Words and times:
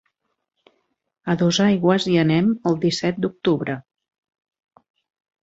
A 1.33 1.35
Dosaigües 1.41 2.07
hi 2.13 2.17
anem 2.23 2.49
el 2.71 2.81
disset 2.87 3.21
d'octubre. 3.27 3.77